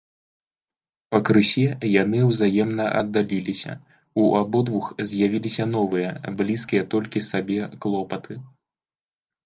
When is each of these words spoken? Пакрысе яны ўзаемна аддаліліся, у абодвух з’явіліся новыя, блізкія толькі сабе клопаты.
Пакрысе 1.15 1.65
яны 2.03 2.19
ўзаемна 2.29 2.85
аддаліліся, 3.03 3.71
у 4.23 4.27
абодвух 4.41 4.85
з’явіліся 5.13 5.63
новыя, 5.77 6.09
блізкія 6.43 6.83
толькі 6.95 7.27
сабе 7.31 7.59
клопаты. 7.85 8.33